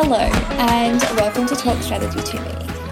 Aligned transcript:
Hello, 0.00 0.16
and 0.16 1.00
welcome 1.18 1.44
to 1.48 1.56
Talk 1.56 1.82
Strategy 1.82 2.20
to 2.20 2.40
Me, 2.40 2.50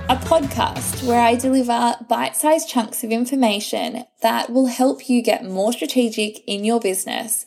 a 0.08 0.16
podcast 0.16 1.06
where 1.06 1.20
I 1.20 1.36
deliver 1.36 1.94
bite 2.08 2.34
sized 2.34 2.68
chunks 2.68 3.04
of 3.04 3.12
information 3.12 4.02
that 4.22 4.50
will 4.50 4.66
help 4.66 5.08
you 5.08 5.22
get 5.22 5.44
more 5.44 5.72
strategic 5.72 6.42
in 6.48 6.64
your 6.64 6.80
business 6.80 7.46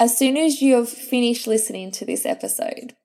as 0.00 0.16
soon 0.16 0.38
as 0.38 0.62
you've 0.62 0.88
finished 0.88 1.46
listening 1.46 1.90
to 1.90 2.06
this 2.06 2.24
episode. 2.24 2.96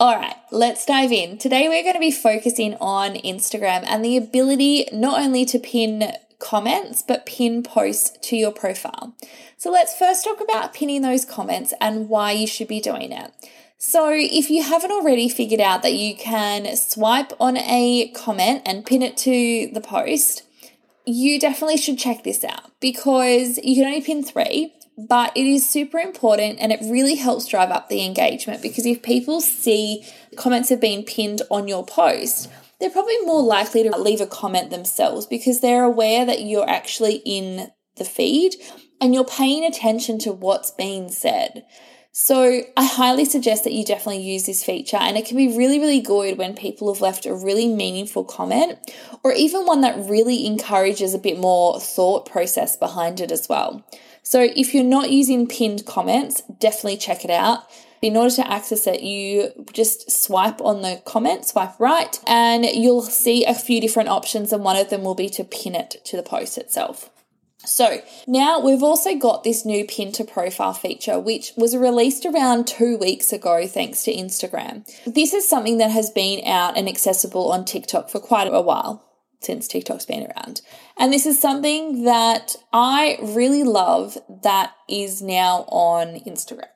All 0.00 0.16
right, 0.16 0.34
let's 0.50 0.84
dive 0.84 1.12
in. 1.12 1.38
Today, 1.38 1.68
we're 1.68 1.84
going 1.84 1.94
to 1.94 2.00
be 2.00 2.10
focusing 2.10 2.74
on 2.80 3.14
Instagram 3.14 3.84
and 3.86 4.04
the 4.04 4.16
ability 4.16 4.88
not 4.92 5.20
only 5.20 5.44
to 5.44 5.60
pin 5.60 6.10
comments, 6.40 7.04
but 7.06 7.24
pin 7.24 7.62
posts 7.62 8.18
to 8.22 8.34
your 8.34 8.50
profile. 8.50 9.14
So, 9.56 9.70
let's 9.70 9.96
first 9.96 10.24
talk 10.24 10.40
about 10.40 10.74
pinning 10.74 11.02
those 11.02 11.24
comments 11.24 11.72
and 11.80 12.08
why 12.08 12.32
you 12.32 12.48
should 12.48 12.66
be 12.66 12.80
doing 12.80 13.12
it. 13.12 13.32
So, 13.82 14.10
if 14.12 14.50
you 14.50 14.62
haven't 14.62 14.90
already 14.90 15.30
figured 15.30 15.58
out 15.60 15.82
that 15.82 15.94
you 15.94 16.14
can 16.14 16.76
swipe 16.76 17.32
on 17.40 17.56
a 17.56 18.12
comment 18.14 18.60
and 18.66 18.84
pin 18.84 19.00
it 19.00 19.16
to 19.16 19.70
the 19.72 19.80
post, 19.80 20.42
you 21.06 21.40
definitely 21.40 21.78
should 21.78 21.98
check 21.98 22.22
this 22.22 22.44
out 22.44 22.78
because 22.80 23.58
you 23.64 23.76
can 23.76 23.86
only 23.86 24.02
pin 24.02 24.22
three 24.22 24.74
but 25.08 25.34
it 25.34 25.46
is 25.46 25.66
super 25.66 25.98
important 25.98 26.58
and 26.60 26.72
it 26.72 26.80
really 26.82 27.14
helps 27.14 27.46
drive 27.46 27.70
up 27.70 27.88
the 27.88 28.04
engagement 28.04 28.60
because 28.60 28.84
if 28.84 29.02
people 29.02 29.40
see 29.40 30.04
comments 30.36 30.68
have 30.68 30.80
been 30.80 31.02
pinned 31.02 31.40
on 31.50 31.66
your 31.66 31.86
post, 31.86 32.50
they're 32.78 32.90
probably 32.90 33.18
more 33.24 33.42
likely 33.42 33.82
to 33.82 33.96
leave 33.96 34.20
a 34.20 34.26
comment 34.26 34.68
themselves 34.68 35.24
because 35.24 35.60
they're 35.60 35.84
aware 35.84 36.26
that 36.26 36.42
you're 36.42 36.68
actually 36.68 37.22
in 37.24 37.70
the 37.96 38.04
feed 38.04 38.56
and 39.00 39.14
you're 39.14 39.24
paying 39.24 39.64
attention 39.64 40.18
to 40.18 40.32
what's 40.32 40.70
being 40.70 41.10
said. 41.10 41.64
So, 42.12 42.62
I 42.76 42.84
highly 42.84 43.24
suggest 43.24 43.62
that 43.62 43.72
you 43.72 43.84
definitely 43.84 44.22
use 44.22 44.44
this 44.44 44.64
feature, 44.64 44.96
and 44.96 45.16
it 45.16 45.26
can 45.26 45.36
be 45.36 45.56
really, 45.56 45.78
really 45.78 46.00
good 46.00 46.38
when 46.38 46.54
people 46.54 46.92
have 46.92 47.00
left 47.00 47.24
a 47.24 47.32
really 47.32 47.68
meaningful 47.68 48.24
comment 48.24 48.78
or 49.22 49.32
even 49.32 49.64
one 49.64 49.80
that 49.82 50.08
really 50.10 50.44
encourages 50.44 51.14
a 51.14 51.18
bit 51.18 51.38
more 51.38 51.78
thought 51.78 52.28
process 52.28 52.76
behind 52.76 53.20
it 53.20 53.30
as 53.30 53.48
well. 53.48 53.84
So 54.24 54.48
if 54.56 54.74
you're 54.74 54.82
not 54.82 55.10
using 55.10 55.46
pinned 55.46 55.86
comments, 55.86 56.42
definitely 56.58 56.96
check 56.96 57.24
it 57.24 57.30
out. 57.30 57.62
In 58.02 58.16
order 58.16 58.34
to 58.36 58.50
access 58.50 58.86
it, 58.86 59.02
you 59.02 59.52
just 59.72 60.10
swipe 60.10 60.60
on 60.62 60.82
the 60.82 61.02
comment, 61.04 61.46
swipe 61.46 61.78
right, 61.78 62.18
and 62.26 62.64
you'll 62.64 63.02
see 63.02 63.44
a 63.44 63.54
few 63.54 63.80
different 63.80 64.08
options, 64.08 64.52
and 64.52 64.64
one 64.64 64.76
of 64.76 64.90
them 64.90 65.04
will 65.04 65.14
be 65.14 65.28
to 65.28 65.44
pin 65.44 65.74
it 65.74 65.96
to 66.06 66.16
the 66.16 66.22
post 66.22 66.58
itself. 66.58 67.09
So 67.64 68.00
now 68.26 68.58
we've 68.60 68.82
also 68.82 69.16
got 69.16 69.44
this 69.44 69.64
new 69.64 69.84
pin 69.84 70.12
to 70.12 70.24
profile 70.24 70.72
feature, 70.72 71.18
which 71.18 71.52
was 71.56 71.76
released 71.76 72.24
around 72.24 72.66
two 72.66 72.96
weeks 72.96 73.32
ago 73.32 73.66
thanks 73.66 74.02
to 74.04 74.14
Instagram. 74.14 74.84
This 75.04 75.34
is 75.34 75.48
something 75.48 75.78
that 75.78 75.90
has 75.90 76.10
been 76.10 76.46
out 76.46 76.76
and 76.76 76.88
accessible 76.88 77.52
on 77.52 77.64
TikTok 77.64 78.08
for 78.08 78.18
quite 78.18 78.48
a 78.52 78.60
while 78.60 79.04
since 79.40 79.68
TikTok's 79.68 80.06
been 80.06 80.26
around. 80.26 80.60
And 80.98 81.12
this 81.12 81.26
is 81.26 81.40
something 81.40 82.04
that 82.04 82.56
I 82.72 83.18
really 83.22 83.62
love 83.62 84.18
that 84.42 84.74
is 84.88 85.22
now 85.22 85.64
on 85.68 86.20
Instagram. 86.26 86.68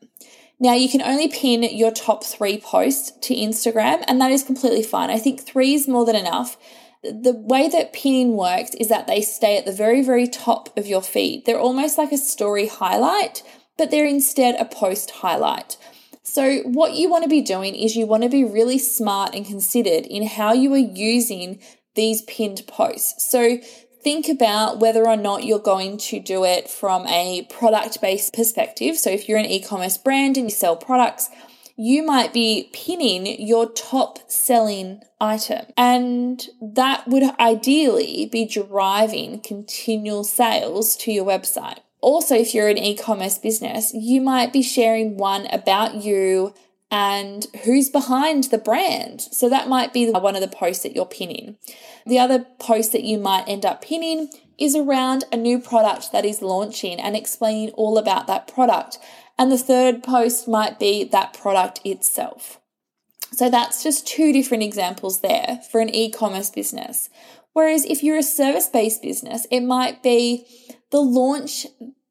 Now, 0.60 0.74
you 0.74 0.88
can 0.88 1.02
only 1.02 1.28
pin 1.28 1.62
your 1.62 1.90
top 1.90 2.24
three 2.24 2.58
posts 2.58 3.10
to 3.26 3.34
Instagram, 3.34 4.04
and 4.06 4.20
that 4.20 4.30
is 4.30 4.42
completely 4.42 4.82
fine. 4.82 5.10
I 5.10 5.18
think 5.18 5.40
three 5.40 5.74
is 5.74 5.88
more 5.88 6.06
than 6.06 6.16
enough. 6.16 6.56
The 7.04 7.34
way 7.34 7.68
that 7.68 7.92
pinning 7.92 8.36
works 8.36 8.70
is 8.74 8.88
that 8.88 9.06
they 9.06 9.20
stay 9.20 9.58
at 9.58 9.66
the 9.66 9.72
very, 9.72 10.02
very 10.02 10.26
top 10.26 10.76
of 10.76 10.86
your 10.86 11.02
feed. 11.02 11.44
They're 11.44 11.58
almost 11.58 11.98
like 11.98 12.12
a 12.12 12.18
story 12.18 12.66
highlight, 12.66 13.42
but 13.76 13.90
they're 13.90 14.06
instead 14.06 14.54
a 14.58 14.64
post 14.64 15.10
highlight. 15.10 15.76
So, 16.22 16.60
what 16.62 16.94
you 16.94 17.10
want 17.10 17.22
to 17.24 17.28
be 17.28 17.42
doing 17.42 17.74
is 17.74 17.94
you 17.94 18.06
want 18.06 18.22
to 18.22 18.28
be 18.28 18.44
really 18.44 18.78
smart 18.78 19.34
and 19.34 19.44
considered 19.46 20.06
in 20.06 20.26
how 20.26 20.52
you 20.52 20.72
are 20.72 20.78
using 20.78 21.60
these 21.94 22.22
pinned 22.22 22.62
posts. 22.66 23.30
So 23.30 23.58
think 24.02 24.28
about 24.28 24.78
whether 24.78 25.06
or 25.06 25.16
not 25.16 25.44
you're 25.44 25.58
going 25.58 25.96
to 25.96 26.20
do 26.20 26.44
it 26.44 26.68
from 26.68 27.06
a 27.06 27.46
product 27.50 28.00
based 28.00 28.34
perspective. 28.34 28.96
So 28.96 29.10
if 29.10 29.28
you're 29.28 29.38
an 29.38 29.46
e 29.46 29.62
commerce 29.62 29.96
brand 29.96 30.36
and 30.36 30.46
you 30.46 30.54
sell 30.54 30.76
products, 30.76 31.30
you 31.76 32.04
might 32.04 32.32
be 32.32 32.70
pinning 32.72 33.40
your 33.40 33.68
top 33.70 34.18
selling 34.30 35.02
item. 35.20 35.66
And 35.76 36.46
that 36.60 37.08
would 37.08 37.24
ideally 37.40 38.26
be 38.30 38.46
driving 38.46 39.40
continual 39.40 40.24
sales 40.24 40.96
to 40.98 41.12
your 41.12 41.24
website. 41.24 41.78
Also, 42.00 42.36
if 42.36 42.54
you're 42.54 42.68
an 42.68 42.78
e 42.78 42.96
commerce 42.96 43.38
business, 43.38 43.92
you 43.94 44.20
might 44.20 44.52
be 44.52 44.62
sharing 44.62 45.16
one 45.16 45.46
about 45.46 45.94
you 45.96 46.54
and 46.90 47.46
who's 47.64 47.88
behind 47.88 48.44
the 48.44 48.58
brand. 48.58 49.20
So 49.20 49.48
that 49.48 49.68
might 49.68 49.92
be 49.92 50.10
one 50.10 50.36
of 50.36 50.42
the 50.42 50.48
posts 50.48 50.82
that 50.82 50.94
you're 50.94 51.06
pinning. 51.06 51.56
The 52.06 52.18
other 52.18 52.46
post 52.58 52.92
that 52.92 53.04
you 53.04 53.18
might 53.18 53.48
end 53.48 53.64
up 53.64 53.82
pinning 53.82 54.28
is 54.58 54.76
around 54.76 55.24
a 55.32 55.36
new 55.36 55.58
product 55.58 56.12
that 56.12 56.24
is 56.24 56.42
launching 56.42 57.00
and 57.00 57.16
explaining 57.16 57.70
all 57.70 57.98
about 57.98 58.26
that 58.26 58.46
product. 58.46 58.98
And 59.38 59.50
the 59.50 59.58
third 59.58 60.02
post 60.02 60.46
might 60.46 60.78
be 60.78 61.04
that 61.04 61.34
product 61.34 61.80
itself. 61.84 62.60
So 63.32 63.50
that's 63.50 63.82
just 63.82 64.06
two 64.06 64.32
different 64.32 64.62
examples 64.62 65.20
there 65.20 65.60
for 65.70 65.80
an 65.80 65.94
e 65.94 66.10
commerce 66.10 66.50
business. 66.50 67.10
Whereas 67.52 67.84
if 67.84 68.02
you're 68.02 68.18
a 68.18 68.22
service 68.22 68.68
based 68.68 69.02
business, 69.02 69.46
it 69.50 69.60
might 69.60 70.02
be 70.02 70.46
the 70.90 71.00
launch 71.00 71.66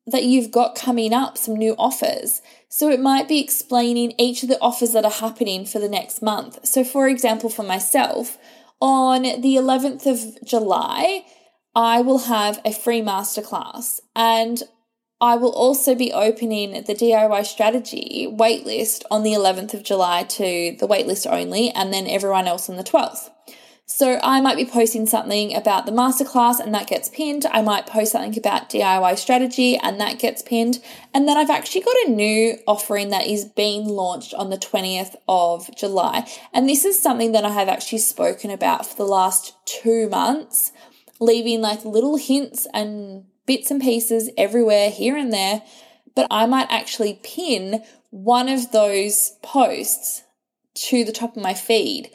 that 0.05 0.23
you've 0.23 0.51
got 0.51 0.75
coming 0.75 1.13
up, 1.13 1.37
some 1.37 1.55
new 1.55 1.75
offers. 1.77 2.41
So 2.67 2.89
it 2.89 2.99
might 2.99 3.27
be 3.27 3.39
explaining 3.39 4.13
each 4.17 4.43
of 4.43 4.49
the 4.49 4.59
offers 4.59 4.91
that 4.91 5.05
are 5.05 5.11
happening 5.11 5.65
for 5.65 5.79
the 5.79 5.87
next 5.87 6.21
month. 6.21 6.65
So, 6.65 6.83
for 6.83 7.07
example, 7.07 7.49
for 7.49 7.63
myself, 7.63 8.37
on 8.81 9.21
the 9.21 9.55
11th 9.55 10.05
of 10.05 10.45
July, 10.45 11.23
I 11.75 12.01
will 12.01 12.19
have 12.19 12.59
a 12.65 12.73
free 12.73 13.01
masterclass 13.01 14.01
and 14.15 14.61
I 15.23 15.37
will 15.37 15.53
also 15.53 15.95
be 15.95 16.11
opening 16.11 16.73
the 16.83 16.93
DIY 16.93 17.45
strategy 17.45 18.27
waitlist 18.29 19.03
on 19.09 19.23
the 19.23 19.31
11th 19.31 19.73
of 19.73 19.81
July 19.81 20.23
to 20.23 20.75
the 20.77 20.85
waitlist 20.85 21.25
only 21.31 21.69
and 21.69 21.93
then 21.93 22.07
everyone 22.07 22.45
else 22.45 22.69
on 22.69 22.75
the 22.75 22.83
12th. 22.83 23.29
So 23.85 24.19
I 24.21 24.41
might 24.41 24.57
be 24.57 24.65
posting 24.65 25.05
something 25.05 25.55
about 25.55 25.85
the 25.85 25.93
masterclass 25.93 26.59
and 26.59 26.75
that 26.75 26.87
gets 26.87 27.07
pinned. 27.07 27.45
I 27.45 27.61
might 27.61 27.87
post 27.87 28.11
something 28.11 28.37
about 28.37 28.69
DIY 28.69 29.17
strategy 29.17 29.77
and 29.77 29.97
that 30.01 30.19
gets 30.19 30.41
pinned. 30.41 30.83
And 31.13 31.25
then 31.25 31.37
I've 31.37 31.49
actually 31.49 31.83
got 31.83 31.95
a 32.05 32.09
new 32.09 32.57
offering 32.67 33.07
that 33.11 33.25
is 33.25 33.45
being 33.45 33.87
launched 33.87 34.33
on 34.33 34.49
the 34.49 34.57
20th 34.57 35.15
of 35.29 35.73
July. 35.73 36.29
And 36.53 36.67
this 36.67 36.83
is 36.83 37.01
something 37.01 37.31
that 37.31 37.45
I 37.45 37.51
have 37.51 37.69
actually 37.69 37.99
spoken 37.99 38.51
about 38.51 38.85
for 38.85 38.97
the 38.97 39.05
last 39.05 39.53
two 39.63 40.09
months, 40.09 40.73
leaving 41.21 41.61
like 41.61 41.85
little 41.85 42.17
hints 42.17 42.67
and 42.73 43.23
bits 43.45 43.71
and 43.71 43.81
pieces 43.81 44.29
everywhere, 44.37 44.89
here 44.89 45.15
and 45.15 45.31
there. 45.31 45.63
But 46.15 46.27
I 46.29 46.45
might 46.45 46.67
actually 46.69 47.19
pin 47.23 47.83
one 48.09 48.49
of 48.49 48.71
those 48.71 49.33
posts 49.41 50.23
to 50.75 51.03
the 51.03 51.11
top 51.11 51.35
of 51.35 51.43
my 51.43 51.53
feed 51.53 52.09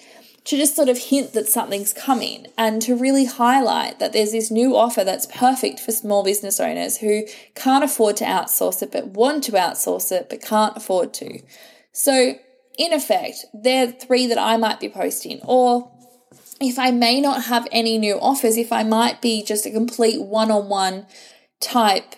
to 0.49 0.56
just 0.56 0.75
sort 0.75 0.89
of 0.89 0.97
hint 0.97 1.34
that 1.34 1.47
something's 1.47 1.93
coming 1.93 2.47
and 2.56 2.81
to 2.81 2.97
really 2.97 3.27
highlight 3.27 3.99
that 3.99 4.15
there's 4.15 4.33
this 4.33 4.50
new 4.50 4.75
offer 4.75 5.05
that's 5.05 5.27
perfect 5.27 5.78
for 5.78 5.93
small 5.93 6.25
business 6.25 6.59
owners 6.59 6.97
who 6.97 7.25
can't 7.55 7.84
afford 7.84 8.16
to 8.16 8.25
outsource 8.25 8.83
it 8.83 8.91
but 8.91 9.09
want 9.09 9.45
to 9.45 9.53
outsource 9.53 10.10
it 10.10 10.31
but 10.31 10.41
can't 10.41 10.75
afford 10.75 11.12
to. 11.12 11.41
So, 11.93 12.37
in 12.78 12.93
effect, 12.95 13.45
they're 13.53 13.93
three 13.93 14.27
that 14.28 14.39
I 14.39 14.56
might 14.56 14.81
be 14.81 14.89
posting. 14.89 15.41
Or 15.43 15.93
if 16.61 16.79
I 16.79 16.91
may 16.91 17.21
not 17.21 17.45
have 17.45 17.69
any 17.71 17.99
new 17.99 18.19
offers, 18.21 18.57
if 18.57 18.73
I 18.73 18.83
might 18.83 19.21
be 19.23 19.43
just 19.43 19.67
a 19.67 19.71
complete 19.71 20.21
one 20.21 20.51
on 20.51 20.69
one 20.69 21.07
type 21.60 22.16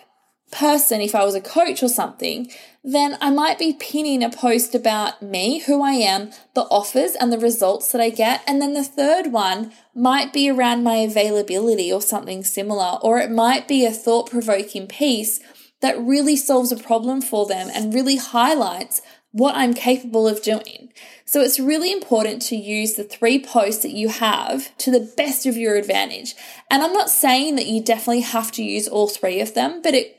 person, 0.51 1.01
if 1.01 1.15
I 1.15 1.23
was 1.23 1.35
a 1.35 1.41
coach 1.41 1.81
or 1.81 1.87
something, 1.87 2.51
then 2.83 3.17
I 3.21 3.29
might 3.29 3.57
be 3.57 3.73
pinning 3.73 4.23
a 4.23 4.29
post 4.29 4.75
about 4.75 5.21
me, 5.21 5.59
who 5.59 5.81
I 5.81 5.93
am, 5.93 6.31
the 6.55 6.63
offers 6.63 7.15
and 7.15 7.31
the 7.31 7.39
results 7.39 7.91
that 7.91 8.01
I 8.01 8.09
get. 8.09 8.43
And 8.47 8.61
then 8.61 8.73
the 8.73 8.83
third 8.83 9.31
one 9.31 9.71
might 9.95 10.33
be 10.33 10.49
around 10.49 10.83
my 10.83 10.95
availability 10.95 11.91
or 11.91 12.01
something 12.01 12.43
similar, 12.43 12.97
or 13.01 13.19
it 13.19 13.31
might 13.31 13.67
be 13.67 13.85
a 13.85 13.91
thought 13.91 14.29
provoking 14.29 14.87
piece 14.87 15.39
that 15.81 15.99
really 15.99 16.35
solves 16.35 16.71
a 16.71 16.77
problem 16.77 17.21
for 17.21 17.45
them 17.45 17.69
and 17.73 17.93
really 17.93 18.17
highlights 18.17 19.01
what 19.31 19.55
I'm 19.55 19.73
capable 19.73 20.27
of 20.27 20.43
doing. 20.43 20.91
So 21.25 21.39
it's 21.41 21.59
really 21.59 21.91
important 21.91 22.41
to 22.43 22.55
use 22.55 22.93
the 22.93 23.03
three 23.03 23.43
posts 23.43 23.81
that 23.83 23.91
you 23.91 24.09
have 24.09 24.75
to 24.79 24.91
the 24.91 25.11
best 25.15 25.45
of 25.45 25.55
your 25.55 25.75
advantage. 25.75 26.35
And 26.69 26.83
I'm 26.83 26.93
not 26.93 27.09
saying 27.09 27.55
that 27.55 27.67
you 27.67 27.81
definitely 27.81 28.21
have 28.21 28.51
to 28.53 28.63
use 28.63 28.87
all 28.87 29.07
three 29.07 29.39
of 29.39 29.53
them, 29.53 29.81
but 29.81 29.93
it 29.93 30.17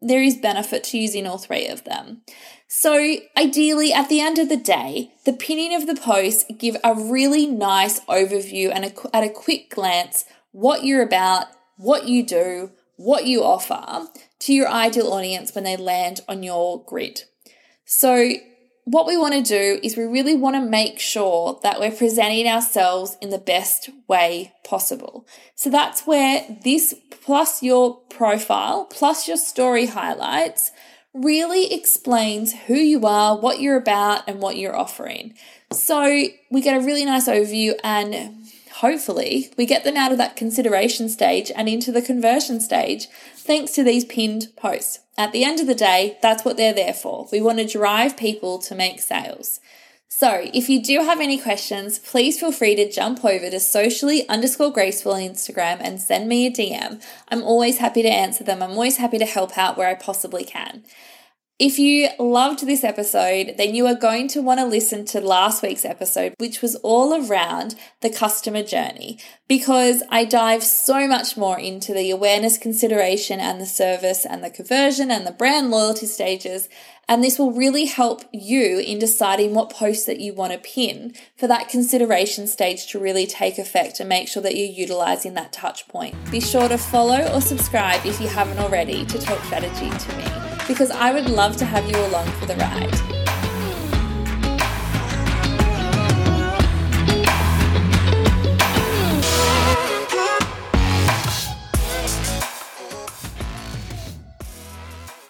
there 0.00 0.22
is 0.22 0.36
benefit 0.36 0.84
to 0.84 0.98
using 0.98 1.26
all 1.26 1.38
three 1.38 1.66
of 1.66 1.84
them. 1.84 2.20
So, 2.68 3.16
ideally, 3.38 3.92
at 3.92 4.08
the 4.08 4.20
end 4.20 4.38
of 4.38 4.48
the 4.48 4.56
day, 4.56 5.12
the 5.24 5.32
pinning 5.32 5.74
of 5.74 5.86
the 5.86 5.94
posts 5.94 6.44
give 6.58 6.76
a 6.84 6.94
really 6.94 7.46
nice 7.46 8.00
overview 8.00 8.70
and 8.74 8.84
a, 8.84 9.16
at 9.16 9.24
a 9.24 9.30
quick 9.30 9.70
glance 9.70 10.24
what 10.52 10.84
you're 10.84 11.02
about, 11.02 11.46
what 11.76 12.06
you 12.06 12.24
do, 12.24 12.70
what 12.96 13.26
you 13.26 13.42
offer 13.42 14.08
to 14.40 14.52
your 14.52 14.68
ideal 14.68 15.12
audience 15.12 15.54
when 15.54 15.64
they 15.64 15.76
land 15.76 16.20
on 16.28 16.42
your 16.42 16.82
grid. 16.84 17.22
So, 17.84 18.32
what 18.84 19.06
we 19.06 19.16
want 19.16 19.34
to 19.34 19.42
do 19.42 19.80
is 19.82 19.96
we 19.96 20.04
really 20.04 20.34
want 20.34 20.56
to 20.56 20.60
make 20.60 21.00
sure 21.00 21.58
that 21.62 21.80
we're 21.80 21.90
presenting 21.90 22.46
ourselves 22.46 23.16
in 23.20 23.30
the 23.30 23.38
best 23.38 23.88
way 24.08 24.52
possible. 24.62 25.26
So 25.54 25.70
that's 25.70 26.06
where 26.06 26.44
this 26.64 26.94
plus 27.10 27.62
your 27.62 27.96
profile 28.10 28.84
plus 28.84 29.26
your 29.26 29.38
story 29.38 29.86
highlights 29.86 30.70
really 31.14 31.72
explains 31.72 32.52
who 32.52 32.74
you 32.74 33.06
are, 33.06 33.38
what 33.38 33.60
you're 33.60 33.76
about, 33.76 34.24
and 34.28 34.40
what 34.40 34.56
you're 34.56 34.76
offering. 34.76 35.34
So 35.72 36.04
we 36.50 36.60
get 36.60 36.76
a 36.76 36.84
really 36.84 37.04
nice 37.04 37.28
overview 37.28 37.74
and 37.82 38.36
hopefully 38.78 39.52
we 39.56 39.66
get 39.66 39.84
them 39.84 39.96
out 39.96 40.10
of 40.10 40.18
that 40.18 40.36
consideration 40.36 41.08
stage 41.08 41.52
and 41.54 41.68
into 41.68 41.92
the 41.92 42.02
conversion 42.02 42.60
stage 42.60 43.08
thanks 43.36 43.72
to 43.72 43.84
these 43.84 44.04
pinned 44.04 44.48
posts. 44.56 45.00
At 45.16 45.32
the 45.32 45.44
end 45.44 45.60
of 45.60 45.66
the 45.66 45.74
day, 45.74 46.18
that's 46.20 46.44
what 46.44 46.56
they're 46.56 46.74
there 46.74 46.94
for. 46.94 47.28
We 47.30 47.40
want 47.40 47.58
to 47.58 47.66
drive 47.66 48.16
people 48.16 48.58
to 48.60 48.74
make 48.74 49.00
sales. 49.00 49.60
So, 50.08 50.48
if 50.54 50.68
you 50.68 50.80
do 50.82 51.00
have 51.00 51.20
any 51.20 51.38
questions, 51.38 51.98
please 51.98 52.38
feel 52.38 52.52
free 52.52 52.76
to 52.76 52.90
jump 52.90 53.24
over 53.24 53.50
to 53.50 53.58
socially 53.58 54.28
underscore 54.28 54.72
graceful 54.72 55.12
on 55.12 55.20
Instagram 55.20 55.78
and 55.80 56.00
send 56.00 56.28
me 56.28 56.46
a 56.46 56.52
DM. 56.52 57.02
I'm 57.28 57.42
always 57.42 57.78
happy 57.78 58.02
to 58.02 58.08
answer 58.08 58.44
them. 58.44 58.62
I'm 58.62 58.70
always 58.72 58.98
happy 58.98 59.18
to 59.18 59.26
help 59.26 59.58
out 59.58 59.76
where 59.76 59.88
I 59.88 59.94
possibly 59.94 60.44
can. 60.44 60.84
If 61.60 61.78
you 61.78 62.08
loved 62.18 62.66
this 62.66 62.82
episode, 62.82 63.54
then 63.58 63.76
you 63.76 63.86
are 63.86 63.94
going 63.94 64.26
to 64.28 64.42
want 64.42 64.58
to 64.58 64.66
listen 64.66 65.04
to 65.06 65.20
last 65.20 65.62
week's 65.62 65.84
episode, 65.84 66.34
which 66.38 66.60
was 66.60 66.74
all 66.82 67.14
around 67.14 67.76
the 68.00 68.10
customer 68.10 68.64
journey, 68.64 69.20
because 69.46 70.02
I 70.10 70.24
dive 70.24 70.64
so 70.64 71.06
much 71.06 71.36
more 71.36 71.56
into 71.56 71.94
the 71.94 72.10
awareness 72.10 72.58
consideration 72.58 73.38
and 73.38 73.60
the 73.60 73.66
service 73.66 74.26
and 74.26 74.42
the 74.42 74.50
conversion 74.50 75.12
and 75.12 75.24
the 75.24 75.30
brand 75.30 75.70
loyalty 75.70 76.06
stages. 76.06 76.68
And 77.08 77.22
this 77.22 77.38
will 77.38 77.52
really 77.52 77.84
help 77.84 78.24
you 78.32 78.80
in 78.80 78.98
deciding 78.98 79.54
what 79.54 79.70
posts 79.70 80.06
that 80.06 80.18
you 80.18 80.34
want 80.34 80.54
to 80.54 80.58
pin 80.58 81.14
for 81.36 81.46
that 81.46 81.68
consideration 81.68 82.48
stage 82.48 82.88
to 82.88 82.98
really 82.98 83.28
take 83.28 83.58
effect 83.58 84.00
and 84.00 84.08
make 84.08 84.26
sure 84.26 84.42
that 84.42 84.56
you're 84.56 84.66
utilizing 84.66 85.34
that 85.34 85.52
touch 85.52 85.86
point. 85.86 86.16
Be 86.32 86.40
sure 86.40 86.68
to 86.68 86.78
follow 86.78 87.32
or 87.32 87.40
subscribe 87.40 88.04
if 88.04 88.20
you 88.20 88.26
haven't 88.26 88.58
already 88.58 89.06
to 89.06 89.18
Talk 89.20 89.38
Strategy 89.44 89.88
to 89.88 90.16
me 90.16 90.43
because 90.66 90.90
I 90.90 91.12
would 91.12 91.28
love 91.28 91.56
to 91.58 91.64
have 91.64 91.88
you 91.88 91.96
along 92.06 92.26
for 92.32 92.46
the 92.46 92.56
ride. 92.56 93.13